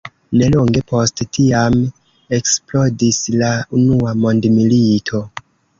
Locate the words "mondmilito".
4.25-5.27